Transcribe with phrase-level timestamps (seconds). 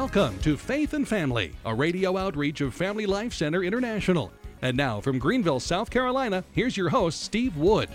[0.00, 4.32] Welcome to Faith and Family, a radio outreach of Family Life Center International.
[4.62, 7.90] And now from Greenville, South Carolina, here's your host, Steve Wood.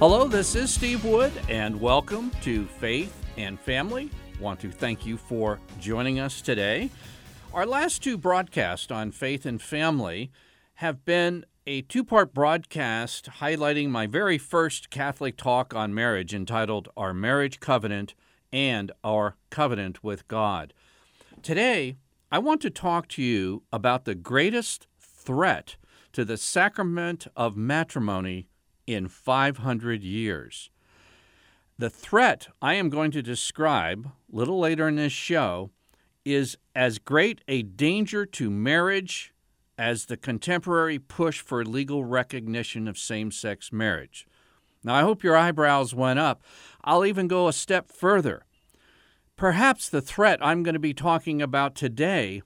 [0.00, 4.10] Hello, this is Steve Wood, and welcome to Faith and Family.
[4.40, 6.90] Want to thank you for joining us today.
[7.54, 10.32] Our last two broadcasts on Faith and Family
[10.74, 16.88] have been a two part broadcast highlighting my very first Catholic talk on marriage entitled
[16.96, 18.14] Our Marriage Covenant
[18.52, 20.74] and Our Covenant with God.
[21.42, 21.96] Today,
[22.30, 25.76] I want to talk to you about the greatest threat
[26.12, 28.48] to the sacrament of matrimony
[28.86, 30.70] in 500 years.
[31.78, 35.70] The threat I am going to describe little later in this show
[36.26, 39.32] is as great a danger to marriage
[39.78, 44.26] as the contemporary push for legal recognition of same sex marriage.
[44.84, 46.42] Now, I hope your eyebrows went up.
[46.84, 48.44] I'll even go a step further.
[49.40, 52.42] Perhaps the threat I'm going to be talking about today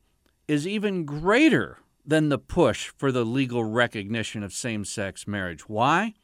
[0.46, 5.68] is even greater than the push for the legal recognition of same sex marriage.
[5.68, 6.14] Why?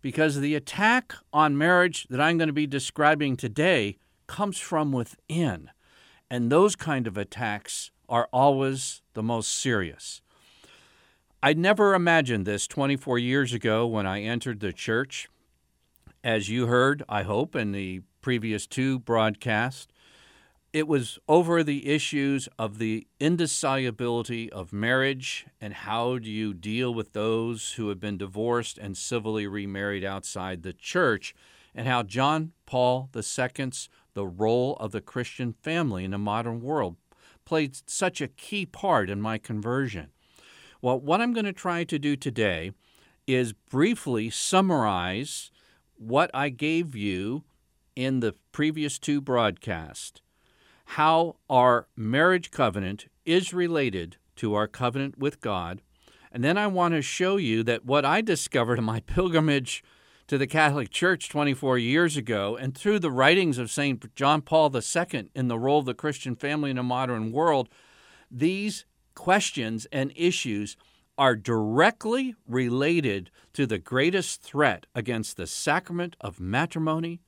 [0.00, 5.70] Because the attack on marriage that I'm going to be describing today comes from within.
[6.28, 10.20] And those kind of attacks are always the most serious.
[11.44, 15.28] I never imagined this 24 years ago when I entered the church.
[16.24, 19.91] As you heard, I hope, in the previous two broadcasts,
[20.72, 26.94] it was over the issues of the indissolubility of marriage and how do you deal
[26.94, 31.34] with those who have been divorced and civilly remarried outside the church,
[31.74, 36.96] and how John Paul II's the role of the Christian family in the modern world
[37.44, 40.08] played such a key part in my conversion.
[40.80, 42.72] Well, what I'm going to try to do today
[43.26, 45.50] is briefly summarize
[45.96, 47.44] what I gave you
[47.94, 50.20] in the previous two broadcasts
[50.96, 55.80] how our marriage covenant is related to our covenant with God.
[56.30, 59.82] And then I want to show you that what I discovered in my pilgrimage
[60.26, 64.14] to the Catholic Church 24 years ago and through the writings of St.
[64.14, 67.70] John Paul II in the role of the Christian family in a modern world,
[68.30, 68.84] these
[69.14, 70.76] questions and issues
[71.16, 77.22] are directly related to the greatest threat against the sacrament of matrimony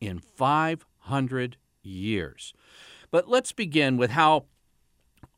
[0.00, 2.52] in 500 years.
[3.10, 4.46] But let's begin with how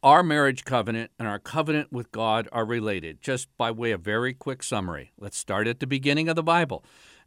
[0.03, 4.33] our marriage covenant and our covenant with God are related, just by way of very
[4.33, 5.13] quick summary.
[5.19, 6.85] Let's start at the beginning of the Bible.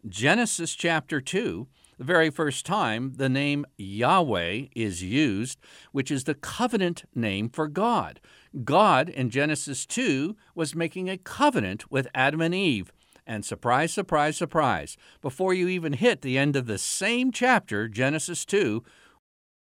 [0.08, 5.60] Genesis chapter 2, the very first time the name Yahweh is used,
[5.92, 8.20] which is the covenant name for God.
[8.64, 12.92] God in Genesis 2 was making a covenant with Adam and Eve.
[13.26, 18.44] And surprise, surprise, surprise, before you even hit the end of the same chapter, Genesis
[18.44, 18.84] 2,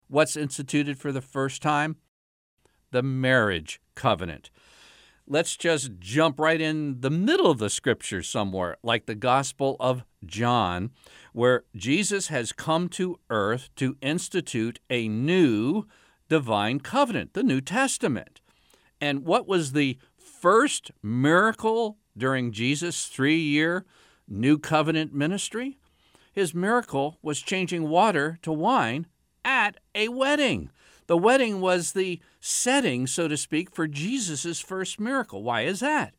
[0.10, 1.98] What's instituted for the first time?
[2.92, 4.50] The marriage covenant.
[5.28, 10.06] Let's just jump right in the middle of the scripture somewhere, like the Gospel of
[10.26, 10.92] John,
[11.34, 15.84] where Jesus has come to earth to institute a new
[16.30, 18.40] divine covenant, the New Testament.
[19.02, 23.86] And what was the first miracle during Jesus' three year
[24.30, 25.78] New Covenant ministry?
[26.32, 29.08] His miracle was changing water to wine
[29.48, 30.70] at a wedding.
[31.08, 35.42] The wedding was the setting, so to speak, for Jesus' first miracle.
[35.42, 36.14] Why is that?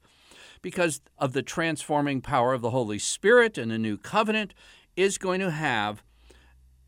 [0.62, 4.54] Because of the transforming power of the Holy Spirit and the new covenant
[4.96, 6.02] is going to have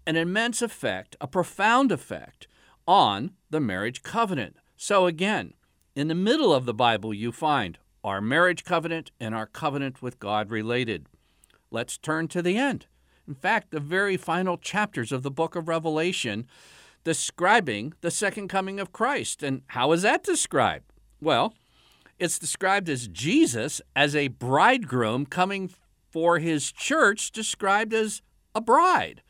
[0.06, 2.48] an immense effect, a profound effect
[2.88, 4.56] on the marriage covenant.
[4.76, 5.52] So, again,
[5.94, 10.18] in the middle of the Bible, you find our marriage covenant and our covenant with
[10.18, 11.06] God related.
[11.70, 12.86] Let's turn to the end.
[13.30, 16.48] In fact, the very final chapters of the book of Revelation
[17.04, 19.44] describing the second coming of Christ.
[19.44, 20.92] And how is that described?
[21.20, 21.54] Well,
[22.18, 25.70] it's described as Jesus as a bridegroom coming
[26.10, 28.20] for his church, described as
[28.52, 29.22] a bride.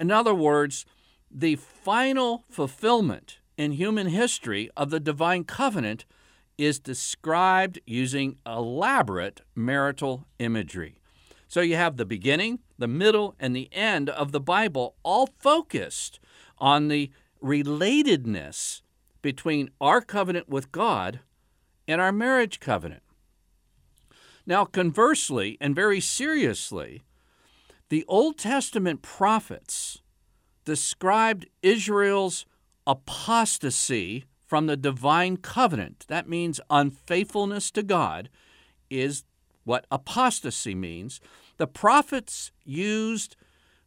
[0.00, 0.86] In other words,
[1.30, 6.06] the final fulfillment in human history of the divine covenant
[6.56, 11.02] is described using elaborate marital imagery.
[11.52, 16.20] So you have the beginning, the middle, and the end of the Bible all focused
[16.58, 17.10] on the
[17.42, 18.82] relatedness
[19.22, 21.20] between our covenant with God
[21.88, 23.02] and our marriage covenant.
[24.44, 27.04] Now, conversely, and very seriously,
[27.88, 30.02] the Old Testament prophets
[30.64, 32.46] described Israel's
[32.86, 36.04] apostasy from the divine covenant.
[36.08, 38.28] That means unfaithfulness to God
[38.90, 39.24] is
[39.64, 41.20] what apostasy means.
[41.56, 43.36] The prophets used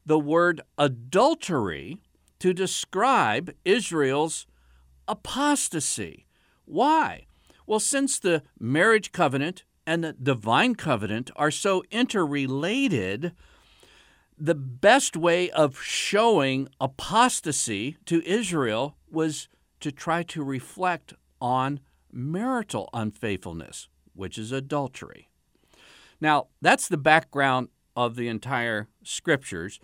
[0.06, 1.98] the word adultery
[2.40, 4.46] to describe Israel's
[5.08, 6.26] apostasy.
[6.66, 7.26] Why?
[7.66, 13.34] Well, since the marriage covenant and the divine covenant are so interrelated,
[14.38, 19.48] the best way of showing apostasy to Israel was
[19.80, 21.80] to try to reflect on
[22.12, 25.30] marital unfaithfulness, which is adultery.
[26.26, 29.80] Now, that's the background of the entire scriptures.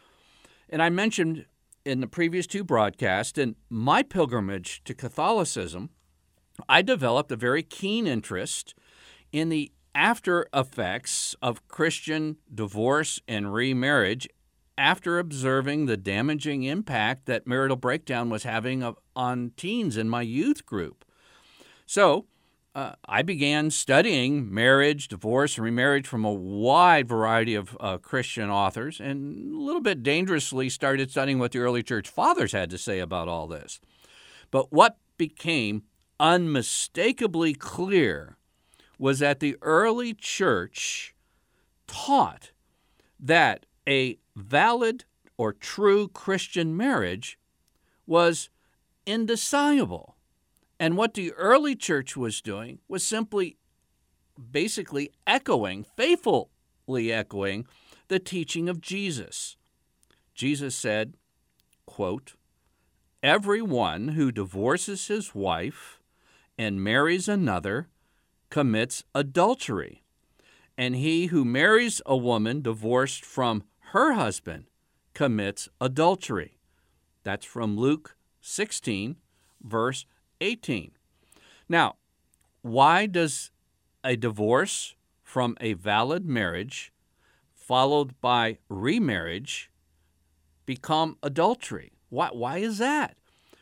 [0.70, 1.46] And I mentioned
[1.86, 5.92] in the previous two broadcasts, in my pilgrimage to Catholicism,
[6.68, 8.74] I developed a very keen interest
[9.32, 14.28] in the after effects of Christian divorce and remarriage
[14.80, 20.66] after observing the damaging impact that marital breakdown was having on teens in my youth
[20.66, 21.06] group.
[21.86, 22.26] So,
[22.74, 28.50] uh, I began studying marriage, divorce, and remarriage from a wide variety of uh, Christian
[28.50, 32.78] authors, and a little bit dangerously started studying what the early church fathers had to
[32.78, 33.82] say about all this.
[34.52, 35.84] But what became
[36.20, 38.38] unmistakably clear
[38.98, 41.14] was that the early church
[41.88, 42.52] taught
[43.20, 45.04] that a valid
[45.38, 47.38] or true Christian marriage
[48.06, 48.50] was
[49.06, 50.11] indissoluble.
[50.82, 53.58] And what the early church was doing was simply
[54.52, 57.68] basically echoing, faithfully echoing,
[58.08, 59.58] the teaching of Jesus.
[60.34, 61.14] Jesus said,
[61.86, 62.34] quote,
[63.22, 66.00] Everyone who divorces his wife
[66.58, 67.90] and marries another
[68.50, 70.02] commits adultery,
[70.76, 74.66] and he who marries a woman divorced from her husband
[75.14, 76.58] commits adultery.
[77.22, 79.18] That's from Luke 16,
[79.62, 80.08] verse
[80.42, 80.92] 18.
[81.70, 81.96] Now,
[82.62, 83.52] why does
[84.04, 86.92] a divorce from a valid marriage
[87.54, 89.72] followed by remarriage
[90.66, 91.94] become adultery?
[92.10, 93.16] Why, why is that?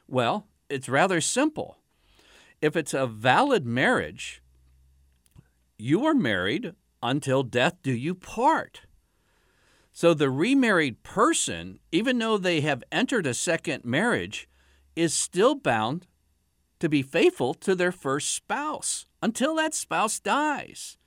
[0.08, 1.78] Well, it's rather simple.
[2.62, 4.42] If it's a valid marriage,
[5.78, 8.82] you are married until death do you part.
[9.92, 14.48] So the remarried person, even though they have entered a second marriage,
[14.96, 16.08] is still bound
[16.80, 20.98] to be faithful to their first spouse until that spouse dies.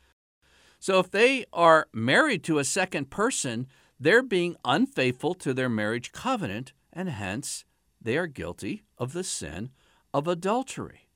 [0.79, 3.69] So if they are married to a second person,
[4.01, 7.65] they're being unfaithful to their marriage covenant, and hence
[8.01, 9.71] they are guilty of the sin
[10.13, 11.09] of adultery.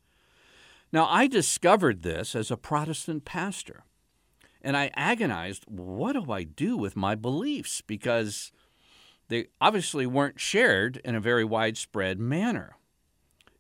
[0.92, 3.82] Now, I discovered this as a Protestant pastor,
[4.62, 7.80] and I agonized what do I do with my beliefs?
[7.80, 8.52] Because
[9.28, 12.76] they obviously weren't shared in a very widespread manner.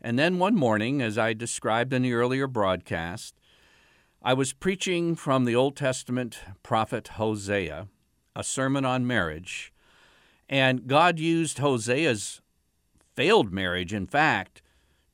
[0.06, 3.34] And then one morning, as I described in the earlier broadcast,
[4.22, 7.88] I was preaching from the Old Testament prophet Hosea,
[8.36, 9.72] a sermon on marriage,
[10.48, 12.40] and God used Hosea's
[13.16, 14.62] failed marriage, in fact,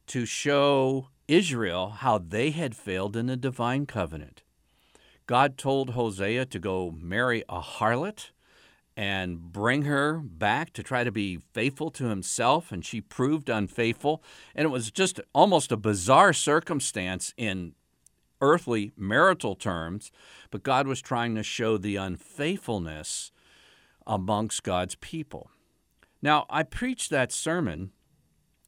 [0.09, 4.43] to show Israel how they had failed in the divine covenant.
[5.25, 8.33] God told Hosea to go marry a harlot
[8.97, 14.23] and bring her back to try to be faithful to himself, and she proved unfaithful.
[14.55, 17.75] And it was just almost a bizarre circumstance in
[18.41, 20.11] earthly marital terms,
[20.51, 23.33] but God was trying to show the unfaithfulness
[24.07, 25.51] amongst God's people.
[26.21, 27.93] Now, I preached that sermon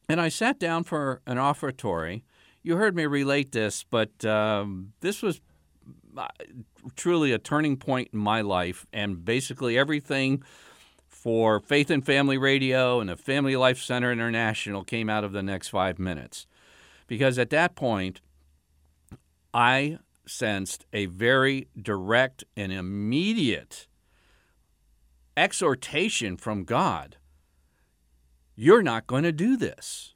[0.08, 2.25] and I sat down for an offertory.
[2.62, 5.40] You heard me relate this, but um, this was
[6.97, 10.42] truly a turning point in my life, and basically everything
[11.09, 15.42] for Faith and Family Radio and the Family Life Center International came out of the
[15.42, 16.47] next five minutes.
[17.06, 18.21] Because at that point,
[19.52, 23.87] I sensed a very direct and immediate
[25.37, 27.16] exhortation from God
[28.56, 30.14] You're not going to do this.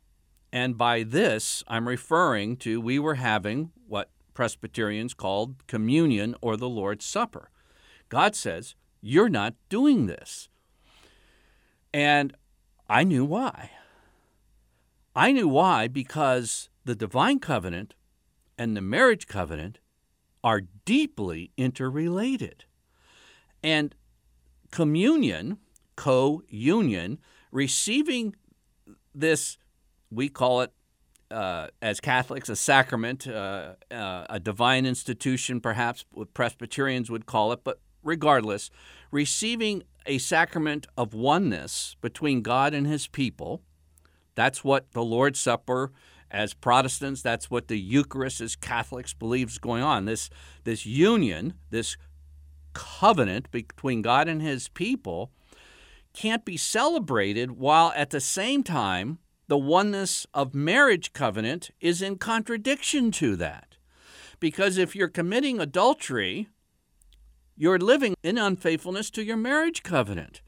[0.52, 3.72] And by this, I'm referring to we were having
[4.38, 7.50] Presbyterians called communion or the Lord's Supper.
[8.08, 10.48] God says, You're not doing this.
[11.92, 12.36] And
[12.88, 13.72] I knew why.
[15.16, 17.94] I knew why because the divine covenant
[18.56, 19.80] and the marriage covenant
[20.44, 22.64] are deeply interrelated.
[23.60, 23.92] And
[24.70, 25.58] communion,
[25.96, 27.18] co union,
[27.50, 28.36] receiving
[29.12, 29.58] this,
[30.12, 30.72] we call it
[31.30, 37.52] uh, as Catholics, a sacrament, uh, uh, a divine institution, perhaps what Presbyterians would call
[37.52, 38.70] it, but regardless,
[39.10, 43.62] receiving a sacrament of oneness between God and his people.
[44.34, 45.92] That's what the Lord's Supper,
[46.30, 50.06] as Protestants, that's what the Eucharist, as Catholics, believes going on.
[50.06, 50.30] This,
[50.64, 51.96] this union, this
[52.72, 55.32] covenant between God and his people
[56.14, 59.18] can't be celebrated while at the same time
[59.48, 63.76] the oneness of marriage covenant is in contradiction to that.
[64.40, 66.48] Because if you're committing adultery,
[67.56, 70.42] you're living in unfaithfulness to your marriage covenant.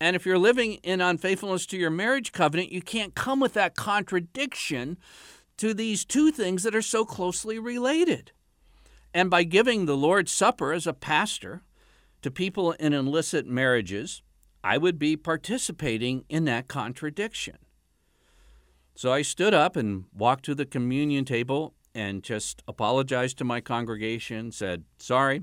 [0.00, 3.76] And if you're living in unfaithfulness to your marriage covenant, you can't come with that
[3.76, 4.98] contradiction
[5.58, 8.32] to these two things that are so closely related.
[9.12, 11.62] And by giving the Lord's Supper as a pastor
[12.22, 14.22] to people in illicit marriages,
[14.64, 17.58] I would be participating in that contradiction.
[18.96, 23.60] So I stood up and walked to the communion table and just apologized to my
[23.60, 25.42] congregation, said, Sorry,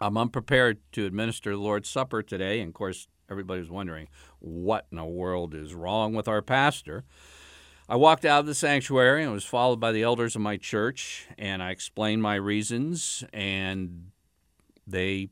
[0.00, 2.60] I'm unprepared to administer the Lord's Supper today.
[2.60, 4.08] And of course, everybody was wondering,
[4.40, 7.04] what in the world is wrong with our pastor?
[7.88, 11.26] I walked out of the sanctuary and was followed by the elders of my church,
[11.36, 14.06] and I explained my reasons, and
[14.86, 15.28] they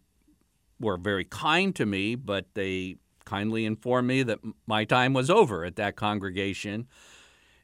[0.78, 5.64] were very kind to me, but they kindly informed me that my time was over
[5.64, 6.87] at that congregation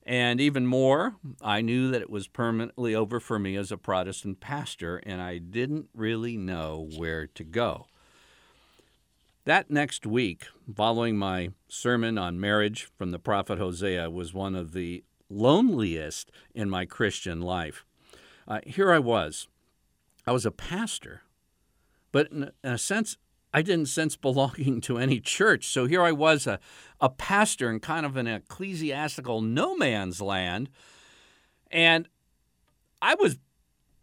[0.09, 4.41] and even more, I knew that it was permanently over for me as a Protestant
[4.41, 7.89] pastor, and I didn't really know where to go.
[9.45, 14.73] That next week, following my sermon on marriage from the prophet Hosea, was one of
[14.73, 17.85] the loneliest in my Christian life.
[18.47, 19.47] Uh, here I was.
[20.27, 21.21] I was a pastor,
[22.13, 23.19] but in a sense,
[23.53, 25.67] I didn't sense belonging to any church.
[25.69, 26.59] So here I was, a,
[27.01, 30.69] a pastor in kind of an ecclesiastical no man's land.
[31.71, 32.09] And
[33.01, 33.39] I was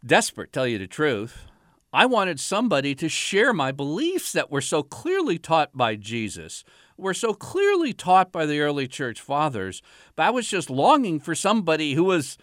[0.04, 1.46] desperate, tell you the truth.
[1.92, 6.64] I wanted somebody to share my beliefs that were so clearly taught by Jesus,
[6.96, 9.80] were so clearly taught by the early church fathers.
[10.14, 12.36] But I was just longing for somebody who was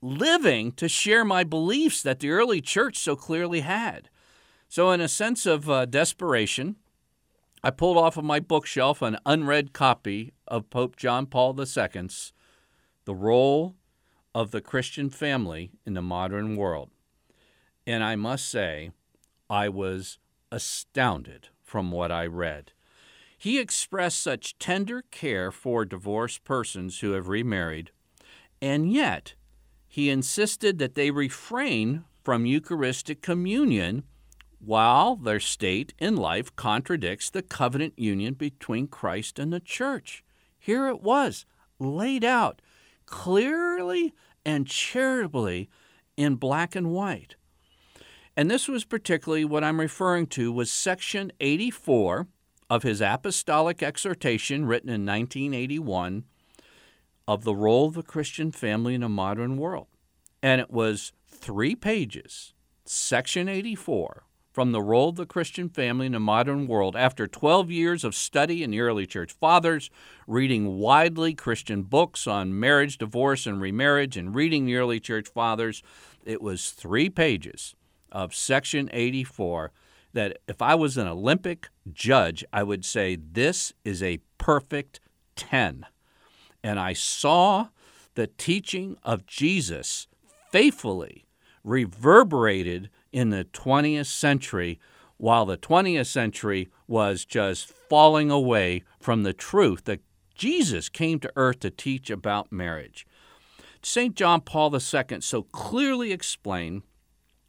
[0.00, 4.08] living to share my beliefs that the early church so clearly had.
[4.74, 6.76] So, in a sense of uh, desperation,
[7.62, 12.32] I pulled off of my bookshelf an unread copy of Pope John Paul II's
[13.04, 13.76] The Role
[14.34, 16.88] of the Christian Family in the Modern World.
[17.86, 18.92] And I must say,
[19.50, 20.16] I was
[20.50, 22.72] astounded from what I read.
[23.36, 27.90] He expressed such tender care for divorced persons who have remarried,
[28.62, 29.34] and yet
[29.86, 34.04] he insisted that they refrain from Eucharistic communion
[34.64, 40.22] while their state in life contradicts the covenant union between Christ and the church.
[40.58, 41.44] Here it was,
[41.78, 42.62] laid out
[43.04, 44.14] clearly
[44.44, 45.68] and charitably
[46.16, 47.34] in black and white.
[48.36, 52.28] And this was particularly what I'm referring to was section 84
[52.70, 56.24] of his apostolic exhortation written in 1981
[57.28, 59.88] of the role of the Christian family in a modern world.
[60.42, 62.54] And it was 3 pages,
[62.84, 67.70] section 84 from the role of the Christian family in a modern world after 12
[67.70, 69.90] years of study in the early church fathers,
[70.26, 75.82] reading widely Christian books on marriage, divorce, and remarriage, and reading the early church fathers.
[76.24, 77.74] It was three pages
[78.10, 79.72] of section 84
[80.12, 85.00] that if I was an Olympic judge, I would say this is a perfect
[85.36, 85.86] 10.
[86.62, 87.68] And I saw
[88.14, 90.06] the teaching of Jesus
[90.50, 91.24] faithfully
[91.64, 94.80] reverberated in the 20th century,
[95.16, 100.00] while the 20th century was just falling away from the truth that
[100.34, 103.06] Jesus came to earth to teach about marriage.
[103.82, 104.14] St.
[104.14, 106.82] John Paul II so clearly explained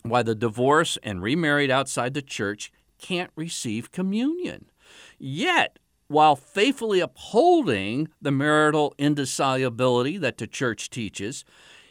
[0.03, 4.70] why the divorced and remarried outside the church can't receive communion.
[5.17, 11.46] Yet, while faithfully upholding the marital indissolubility that the church teaches,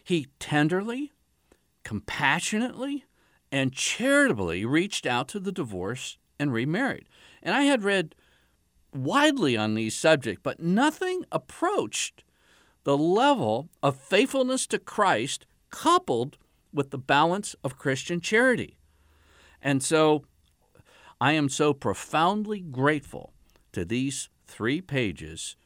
[0.05, 1.13] he tenderly,
[1.85, 3.05] compassionately,
[3.53, 7.07] and charitably reached out to the divorced and remarried.
[7.43, 8.15] And I had read
[8.95, 12.25] widely on these subjects, but nothing approached
[12.85, 16.39] the level of faithfulness to Christ coupled
[16.73, 18.79] with the balance of Christian charity.
[19.61, 20.25] And so
[21.21, 23.33] I am so profoundly grateful
[23.73, 25.57] to these three pages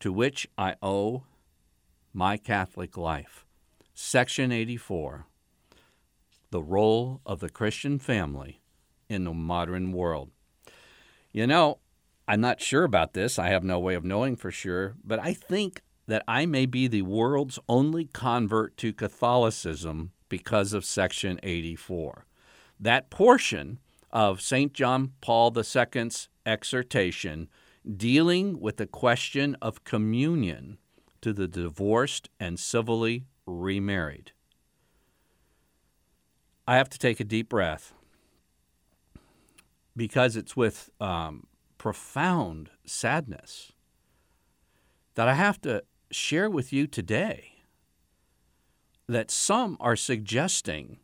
[0.00, 1.24] to which I owe
[2.12, 3.46] my Catholic life.
[3.94, 5.27] Section 84
[6.50, 8.60] the role of the Christian family
[9.08, 10.30] in the modern world.
[11.32, 11.78] You know,
[12.26, 13.38] I'm not sure about this.
[13.38, 16.88] I have no way of knowing for sure, but I think that I may be
[16.88, 22.26] the world's only convert to Catholicism because of Section 84.
[22.80, 23.78] That portion
[24.10, 24.72] of St.
[24.72, 27.48] John Paul II's exhortation
[27.96, 30.78] dealing with the question of communion
[31.20, 34.32] to the divorced and civilly remarried.
[36.68, 37.94] I have to take a deep breath
[39.96, 41.46] because it's with um,
[41.78, 43.72] profound sadness
[45.14, 47.52] that I have to share with you today
[49.08, 50.98] that some are suggesting,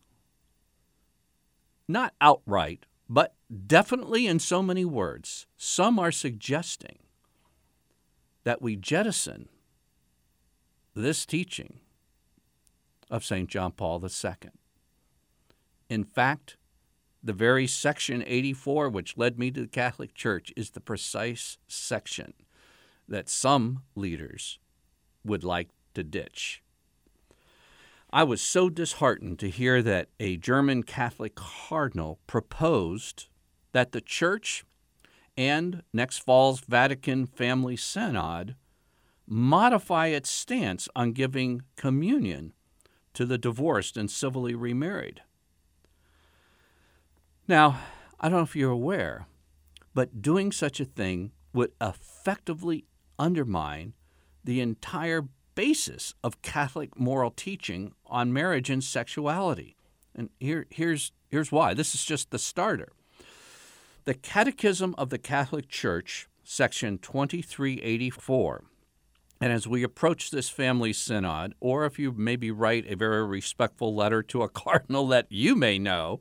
[1.89, 3.33] not outright, but
[3.67, 6.99] definitely in so many words, some are suggesting
[8.45, 9.49] that we jettison
[10.95, 11.81] this teaching
[13.11, 13.49] of St.
[13.49, 14.51] John Paul II.
[15.89, 16.57] In fact,
[17.23, 22.35] the very section 84, which led me to the Catholic Church, is the precise section
[23.09, 24.59] that some leaders
[25.25, 26.63] would like to ditch.
[28.11, 33.27] I was so disheartened to hear that a German Catholic cardinal proposed
[33.73, 34.65] that the Church
[35.37, 38.55] and next fall's Vatican Family Synod
[39.27, 42.53] modify its stance on giving communion
[43.15, 45.23] to the divorced and civilly remarried.
[47.47, 47.79] Now,
[48.19, 49.27] I don't know if you're aware,
[49.93, 52.87] but doing such a thing would effectively
[53.19, 53.93] undermine
[54.43, 59.77] the entire basis of Catholic moral teaching on marriage and sexuality.
[60.15, 61.75] And here, here's, here's why.
[61.75, 62.93] This is just the starter.
[64.05, 68.65] The Catechism of the Catholic Church, section 2384.
[69.41, 73.95] And as we approach this family synod, or if you maybe write a very respectful
[73.95, 76.21] letter to a cardinal that you may know,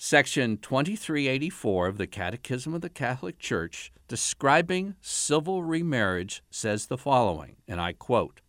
[0.00, 7.56] section 2384 of the Catechism of the Catholic Church, describing civil remarriage, says the following,
[7.66, 8.40] and I quote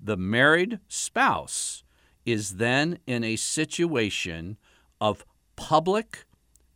[0.00, 1.82] The married spouse
[2.24, 4.56] is then in a situation
[5.00, 6.24] of public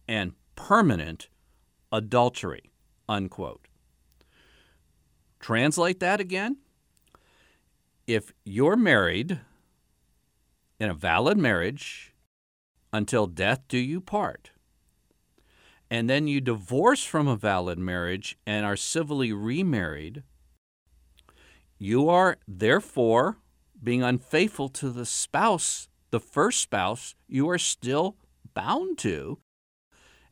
[0.08, 1.28] and permanent
[1.92, 2.72] adultery.
[3.08, 3.68] Unquote.
[5.38, 6.56] Translate that again.
[8.06, 9.40] If you're married
[10.80, 12.13] in a valid marriage
[12.94, 14.52] until death do you part,
[15.90, 20.22] and then you divorce from a valid marriage and are civilly remarried,
[21.76, 23.38] you are therefore
[23.82, 28.16] being unfaithful to the spouse, the first spouse you are still
[28.54, 29.38] bound to.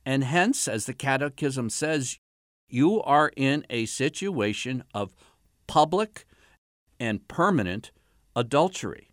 [0.07, 2.21] And hence, as the Catechism says,
[2.69, 5.13] you are in a situation of
[5.67, 6.27] public
[7.01, 7.91] and permanent
[8.37, 9.12] adultery.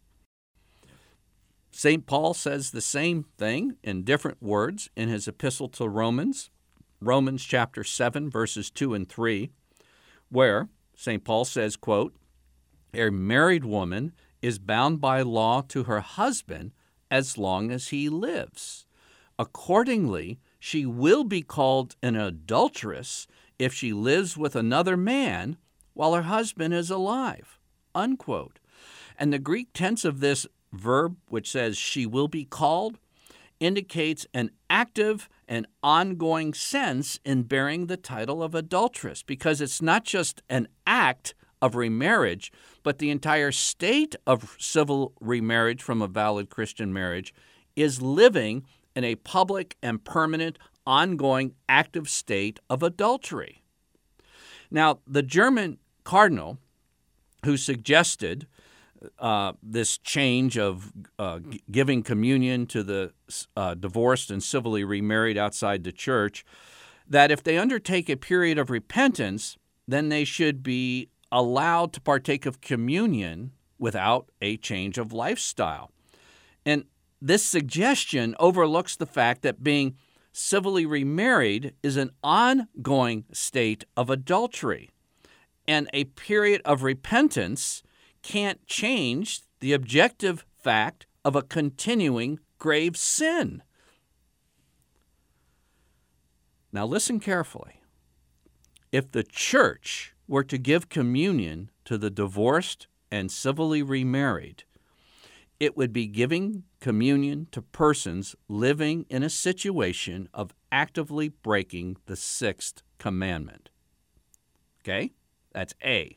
[1.71, 2.05] St.
[2.05, 6.49] Paul says the same thing in different words in his epistle to Romans,
[6.99, 9.51] Romans chapter 7 verses 2 and 3,
[10.29, 11.23] where St.
[11.23, 12.15] Paul says, quote,
[12.93, 16.71] "A married woman is bound by law to her husband
[17.11, 18.85] as long as he lives.
[19.37, 23.27] Accordingly, she will be called an adulteress
[23.57, 25.57] if she lives with another man
[25.93, 27.59] while her husband is alive.
[27.95, 28.59] Unquote.
[29.17, 32.97] And the Greek tense of this verb, which says she will be called,
[33.59, 40.03] indicates an active and ongoing sense in bearing the title of adulteress because it's not
[40.05, 42.51] just an act of remarriage,
[42.83, 47.33] but the entire state of civil remarriage from a valid Christian marriage
[47.75, 48.63] is living
[48.95, 53.61] in a public and permanent, ongoing, active state of adultery.
[54.71, 56.57] Now, the German cardinal
[57.45, 58.47] who suggested
[59.17, 63.13] uh, this change of uh, g- giving communion to the
[63.55, 66.45] uh, divorced and civilly remarried outside the church,
[67.07, 69.57] that if they undertake a period of repentance,
[69.87, 75.91] then they should be allowed to partake of communion without a change of lifestyle.
[76.65, 76.83] And
[77.21, 79.95] this suggestion overlooks the fact that being
[80.31, 84.89] civilly remarried is an ongoing state of adultery,
[85.67, 87.83] and a period of repentance
[88.21, 93.61] can't change the objective fact of a continuing grave sin.
[96.71, 97.81] Now, listen carefully.
[98.91, 104.63] If the church were to give communion to the divorced and civilly remarried,
[105.59, 112.15] it would be giving communion to persons living in a situation of actively breaking the
[112.15, 113.69] sixth commandment.
[114.81, 115.11] Okay?
[115.51, 116.15] That's A.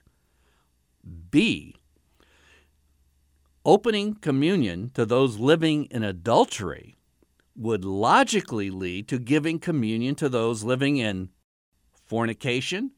[1.30, 1.76] B.
[3.64, 6.96] Opening communion to those living in adultery
[7.54, 11.28] would logically lead to giving communion to those living in
[12.06, 12.90] fornication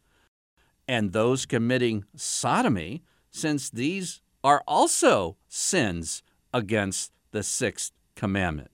[0.89, 6.23] and those committing sodomy, since these are also sins
[6.53, 8.71] against the sixth commandment.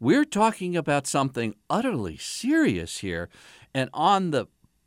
[0.00, 3.28] We're talking about something utterly serious here,
[3.72, 4.46] and on the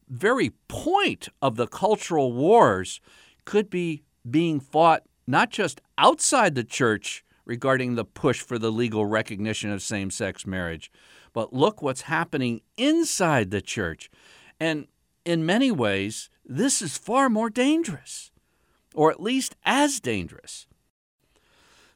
[0.10, 3.00] very point of the cultural wars
[3.46, 9.06] could be being fought not just outside the church regarding the push for the legal
[9.06, 10.92] recognition of same sex marriage,
[11.34, 14.10] but look what's happening inside the church.
[14.60, 14.88] And
[15.26, 18.32] in many ways, this is far more dangerous
[18.94, 20.68] or at least as dangerous.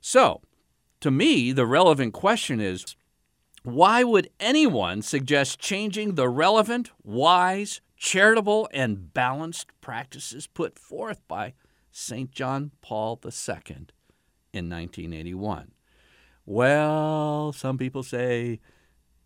[0.01, 0.41] So,
[1.01, 2.95] to me, the relevant question is
[3.63, 11.53] why would anyone suggest changing the relevant, wise, charitable, and balanced practices put forth by
[11.99, 12.31] St.
[12.31, 13.87] John Paul II
[14.53, 15.71] in 1981?
[16.45, 18.59] Well, some people say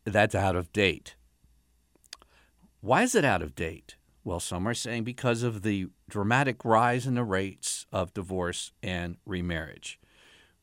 [0.06, 1.16] that's out of date.
[2.80, 3.98] Why is it out of date?
[4.24, 9.18] Well, some are saying because of the dramatic rise in the rates of divorce and
[9.26, 10.00] remarriage.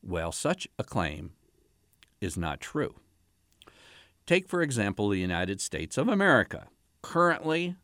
[0.01, 1.33] Well, such a claim
[2.19, 2.95] is not true.
[4.25, 6.69] Take, for example, the United States of America.
[7.03, 7.75] Currently,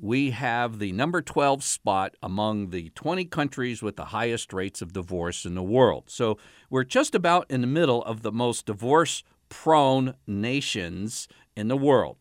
[0.00, 4.92] we have the number 12 spot among the 20 countries with the highest rates of
[4.92, 6.04] divorce in the world.
[6.06, 6.38] So
[6.70, 12.16] we're just about in the middle of the most divorce prone nations in the world.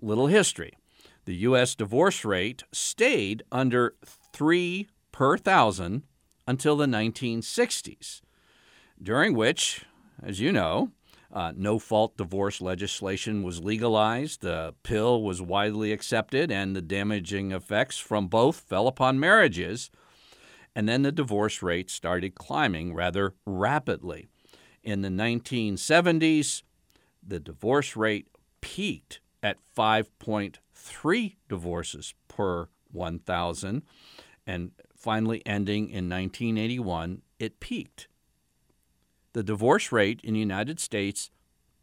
[0.00, 0.74] Little history
[1.24, 1.74] the U.S.
[1.74, 6.02] divorce rate stayed under 3 per thousand
[6.46, 8.20] until the 1960s,
[9.02, 9.86] during which,
[10.22, 10.90] as you know,
[11.34, 17.50] uh, no fault divorce legislation was legalized, the pill was widely accepted, and the damaging
[17.50, 19.90] effects from both fell upon marriages.
[20.76, 24.28] And then the divorce rate started climbing rather rapidly.
[24.84, 26.62] In the 1970s,
[27.26, 28.28] the divorce rate
[28.60, 33.82] peaked at 5.3 divorces per 1,000,
[34.46, 38.06] and finally ending in 1981, it peaked.
[39.34, 41.30] The divorce rate in the United States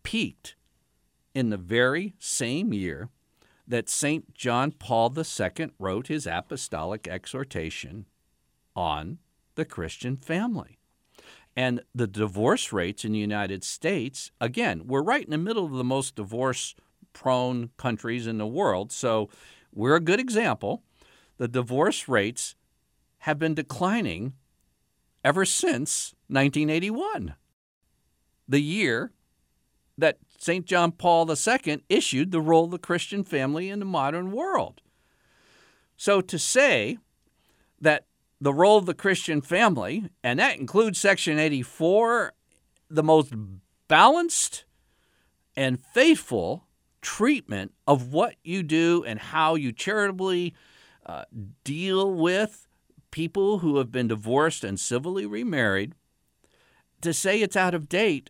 [0.04, 0.56] peaked
[1.36, 3.10] in the very same year
[3.68, 4.34] that St.
[4.34, 8.08] John Paul II wrote his apostolic exhortation
[8.76, 9.20] on
[9.56, 10.80] the Christian family.
[11.56, 15.74] And the divorce rates in the United States, again, we're right in the middle of
[15.74, 16.74] the most divorce
[17.12, 18.94] prone countries in the world.
[18.94, 19.30] So
[19.74, 20.84] we're a good example.
[21.38, 22.56] The divorce rates
[23.20, 24.34] have been declining
[25.24, 27.36] ever since 1981,
[28.52, 29.12] the year
[29.98, 30.66] that St.
[30.66, 34.82] John Paul II issued the role of the Christian family in the modern world.
[35.96, 36.98] So to say
[37.80, 38.06] that
[38.42, 42.34] the role of the Christian family, and that includes Section 84,
[42.90, 43.34] the most
[43.88, 44.66] balanced
[45.56, 46.66] and faithful
[47.02, 50.54] treatment of what you do and how you charitably
[51.06, 51.24] uh,
[51.64, 52.68] deal with
[53.12, 55.94] people who have been divorced and civilly remarried,
[57.02, 58.30] to say it's out of date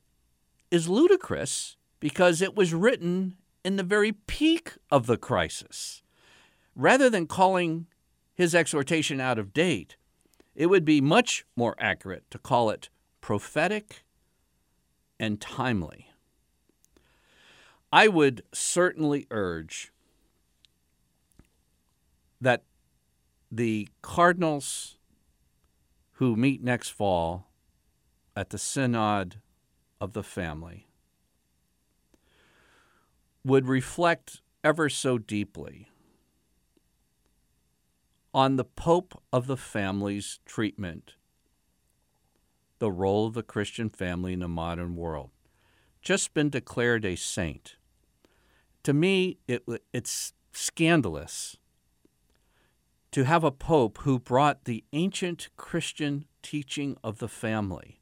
[0.72, 6.02] is ludicrous because it was written in the very peak of the crisis.
[6.76, 7.86] Rather than calling
[8.34, 9.98] his exhortation out of date,
[10.56, 14.04] it would be much more accurate to call it prophetic
[15.20, 16.08] and timely.
[17.94, 19.92] I would certainly urge
[22.40, 22.64] that
[23.52, 24.98] the cardinals
[26.14, 27.48] who meet next fall
[28.36, 29.42] at the Synod
[30.02, 30.88] of the Family
[33.46, 35.88] would reflect ever so deeply
[38.34, 41.14] on the Pope of the family's treatment,
[42.80, 45.30] the role of the Christian family in the modern world.
[46.02, 47.76] Just been declared a saint
[48.84, 51.58] to me, it, it's scandalous
[53.12, 58.01] to have a pope who brought the ancient Christian teaching of the family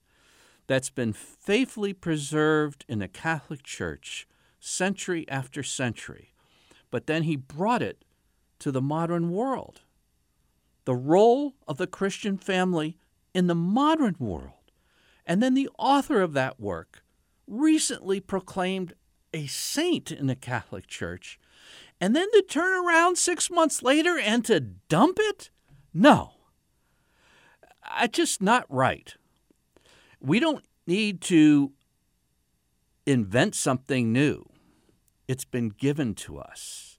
[0.69, 4.27] that's been faithfully preserved in the Catholic Church
[4.59, 6.35] century after century,
[6.91, 8.05] but then he brought it
[8.59, 9.81] to the modern world.
[10.85, 12.99] The role of the Christian family
[13.33, 14.71] in the modern world.
[15.25, 17.03] And then the author of that work
[17.47, 18.93] recently proclaimed
[19.33, 21.39] a saint in the Catholic Church,
[21.99, 25.49] and then to turn around six months later and to dump it?
[25.95, 26.33] No.
[27.99, 29.15] It's just not right.
[30.19, 31.71] We don't need to
[33.05, 34.49] invent something new.
[35.27, 36.97] It's been given to us.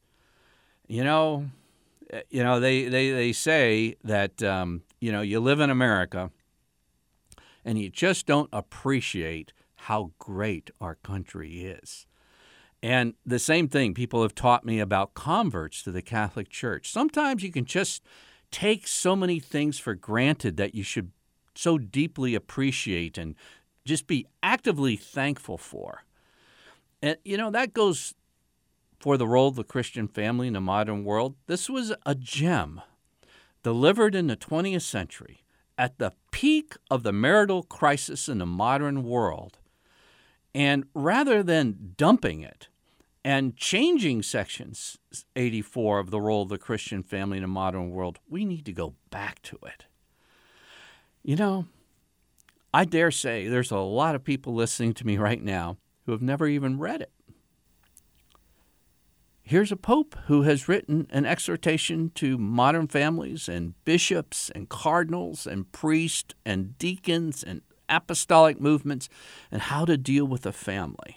[0.87, 1.51] You know,
[2.11, 6.31] eh, you know they, they, they say that um, you know you live in America
[7.65, 12.07] and you just don't appreciate how great our country is.
[12.83, 16.91] And the same thing people have taught me about converts to the Catholic Church.
[16.91, 18.03] Sometimes you can just
[18.51, 21.13] take so many things for granted that you should
[21.55, 23.35] so deeply appreciate and
[23.85, 26.05] just be actively thankful for.
[27.03, 28.15] And, you know, that goes
[28.99, 31.35] for the role of the Christian family in the modern world.
[31.47, 32.81] This was a gem
[33.63, 35.45] delivered in the 20th century
[35.79, 39.59] at the peak of the marital crisis in the modern world.
[40.55, 42.69] And rather than dumping it,
[43.25, 44.99] and changing sections
[45.37, 48.73] 84 of the role of the Christian family in a modern world, we need to
[48.73, 49.87] go back to it.
[51.23, 51.67] You know,
[52.73, 56.23] I dare say there's a lot of people listening to me right now who have
[56.23, 57.13] never even read it.
[59.43, 65.47] Here's a pope who has written an exhortation to modern families and bishops and cardinals
[65.47, 69.09] and priests and deacons and apostolic movements
[69.51, 71.17] and how to deal with a family.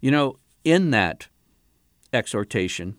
[0.00, 1.26] You know, in that
[2.12, 2.96] exhortation,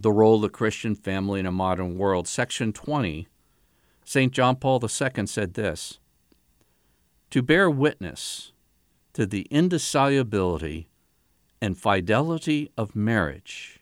[0.00, 3.26] The Role of the Christian Family in a Modern World, section 20,
[4.08, 4.32] St.
[4.32, 5.98] John Paul II said this
[7.30, 8.52] To bear witness
[9.14, 10.88] to the indissolubility
[11.60, 13.80] and fidelity of marriage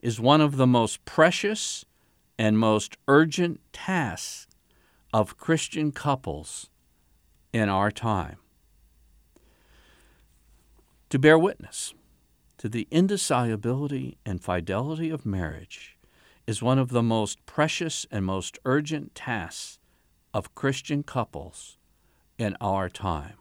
[0.00, 1.84] is one of the most precious
[2.38, 4.46] and most urgent tasks
[5.12, 6.70] of Christian couples
[7.52, 8.38] in our time.
[11.10, 11.92] To bear witness
[12.56, 15.93] to the indissolubility and fidelity of marriage
[16.46, 19.78] is one of the most precious and most urgent tasks
[20.32, 21.78] of Christian couples
[22.38, 23.34] in our time.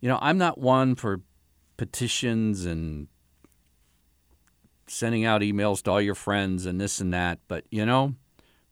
[0.00, 1.22] You know, I'm not one for
[1.76, 3.08] petitions and
[4.86, 8.14] sending out emails to all your friends and this and that, but you know,